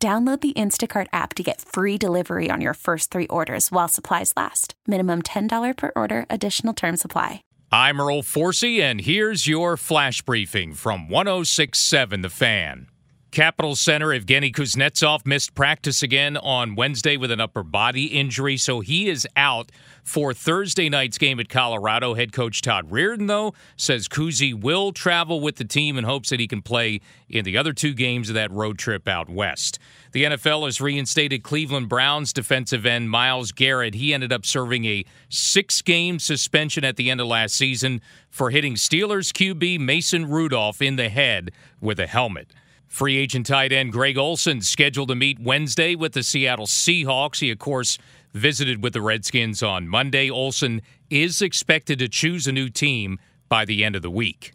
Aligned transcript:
Download 0.00 0.40
the 0.40 0.52
Instacart 0.52 1.08
app 1.12 1.34
to 1.34 1.42
get 1.42 1.60
free 1.60 1.98
delivery 1.98 2.50
on 2.50 2.60
your 2.60 2.74
first 2.74 3.10
three 3.10 3.26
orders 3.26 3.72
while 3.72 3.88
supplies 3.88 4.32
last. 4.36 4.74
Minimum 4.86 5.22
$10 5.22 5.76
per 5.76 5.90
order, 5.96 6.24
additional 6.30 6.72
term 6.72 6.96
supply. 6.96 7.42
I'm 7.72 8.00
Earl 8.00 8.22
Forcey, 8.22 8.80
and 8.80 9.00
here's 9.00 9.48
your 9.48 9.76
flash 9.76 10.22
briefing 10.22 10.74
from 10.74 11.08
1067 11.08 12.22
The 12.22 12.30
Fan. 12.30 12.86
Capital 13.30 13.76
Center 13.76 14.08
Evgeny 14.08 14.50
Kuznetsov 14.50 15.26
missed 15.26 15.54
practice 15.54 16.02
again 16.02 16.38
on 16.38 16.74
Wednesday 16.74 17.18
with 17.18 17.30
an 17.30 17.40
upper 17.40 17.62
body 17.62 18.06
injury, 18.06 18.56
so 18.56 18.80
he 18.80 19.06
is 19.06 19.28
out 19.36 19.70
for 20.02 20.32
Thursday 20.32 20.88
night's 20.88 21.18
game 21.18 21.38
at 21.38 21.50
Colorado. 21.50 22.14
Head 22.14 22.32
coach 22.32 22.62
Todd 22.62 22.90
Reirden, 22.90 23.28
though, 23.28 23.52
says 23.76 24.08
Kuzi 24.08 24.58
will 24.58 24.92
travel 24.92 25.40
with 25.40 25.56
the 25.56 25.66
team 25.66 25.98
in 25.98 26.04
hopes 26.04 26.30
that 26.30 26.40
he 26.40 26.48
can 26.48 26.62
play 26.62 27.02
in 27.28 27.44
the 27.44 27.58
other 27.58 27.74
two 27.74 27.92
games 27.92 28.30
of 28.30 28.34
that 28.34 28.50
road 28.50 28.78
trip 28.78 29.06
out 29.06 29.28
west. 29.28 29.78
The 30.12 30.24
NFL 30.24 30.64
has 30.64 30.80
reinstated 30.80 31.42
Cleveland 31.42 31.90
Browns 31.90 32.32
defensive 32.32 32.86
end 32.86 33.10
Myles 33.10 33.52
Garrett. 33.52 33.94
He 33.94 34.14
ended 34.14 34.32
up 34.32 34.46
serving 34.46 34.86
a 34.86 35.04
six 35.28 35.82
game 35.82 36.18
suspension 36.18 36.82
at 36.82 36.96
the 36.96 37.10
end 37.10 37.20
of 37.20 37.26
last 37.26 37.54
season 37.54 38.00
for 38.30 38.48
hitting 38.48 38.74
Steelers 38.74 39.32
QB 39.32 39.80
Mason 39.80 40.26
Rudolph 40.30 40.80
in 40.80 40.96
the 40.96 41.10
head 41.10 41.50
with 41.78 42.00
a 42.00 42.06
helmet. 42.06 42.54
Free 42.88 43.18
agent 43.18 43.46
tight 43.46 43.70
end 43.70 43.92
Greg 43.92 44.16
Olsen 44.16 44.62
scheduled 44.62 45.08
to 45.08 45.14
meet 45.14 45.38
Wednesday 45.38 45.94
with 45.94 46.14
the 46.14 46.22
Seattle 46.22 46.66
Seahawks. 46.66 47.40
He, 47.40 47.50
of 47.50 47.58
course, 47.58 47.98
visited 48.32 48.82
with 48.82 48.94
the 48.94 49.02
Redskins 49.02 49.62
on 49.62 49.86
Monday. 49.86 50.30
Olsen 50.30 50.80
is 51.10 51.42
expected 51.42 51.98
to 51.98 52.08
choose 52.08 52.46
a 52.46 52.52
new 52.52 52.70
team 52.70 53.18
by 53.48 53.66
the 53.66 53.84
end 53.84 53.94
of 53.94 54.02
the 54.02 54.10
week. 54.10 54.52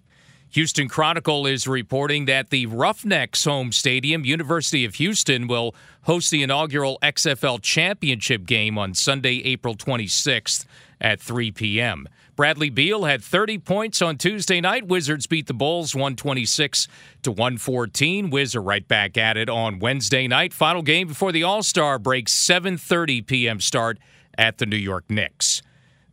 Houston 0.53 0.87
Chronicle 0.87 1.47
is 1.47 1.67
reporting 1.67 2.25
that 2.25 2.51
the 2.51 2.67
Roughnecks 2.67 3.43
home 3.43 3.71
stadium, 3.71 4.23
University 4.23 4.85
of 4.85 4.93
Houston, 4.95 5.47
will 5.47 5.73
host 6.03 6.29
the 6.29 6.43
inaugural 6.43 6.99
XFL 7.01 7.59
championship 7.59 8.45
game 8.45 8.77
on 8.77 8.93
Sunday, 8.93 9.41
April 9.45 9.73
26th 9.73 10.65
at 11.01 11.19
3 11.19 11.49
p.m. 11.49 12.07
Bradley 12.35 12.69
Beal 12.69 13.05
had 13.05 13.23
30 13.23 13.57
points 13.57 13.99
on 13.99 14.15
Tuesday 14.19 14.61
night. 14.61 14.85
Wizards 14.85 15.25
beat 15.25 15.47
the 15.47 15.55
Bulls 15.55 15.95
126 15.95 16.87
to 17.23 17.31
114. 17.31 18.29
Wiz 18.29 18.55
right 18.55 18.87
back 18.87 19.17
at 19.17 19.37
it 19.37 19.49
on 19.49 19.79
Wednesday 19.79 20.27
night. 20.27 20.53
Final 20.53 20.83
game 20.83 21.07
before 21.07 21.31
the 21.31 21.41
All-Star 21.41 21.97
break, 21.97 22.27
7:30 22.27 23.25
p.m. 23.25 23.59
start 23.59 23.97
at 24.37 24.59
the 24.59 24.67
New 24.67 24.77
York 24.77 25.05
Knicks. 25.09 25.63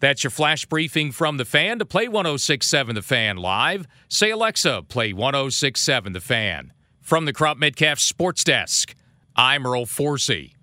That's 0.00 0.24
your 0.24 0.30
flash 0.30 0.64
briefing 0.64 1.12
from 1.12 1.36
the 1.36 1.44
fan. 1.44 1.78
To 1.78 1.84
play 1.84 2.08
1067 2.08 2.94
The 2.94 3.02
Fan 3.02 3.36
live, 3.36 3.86
say 4.08 4.30
Alexa, 4.30 4.84
play 4.88 5.12
1067 5.12 6.14
The 6.14 6.20
Fan. 6.20 6.72
From 7.00 7.26
the 7.26 7.32
Cropp-Metcalfe 7.32 7.98
Sports 7.98 8.42
Desk, 8.42 8.94
I'm 9.36 9.66
Earl 9.66 9.84
Forcey. 9.84 10.54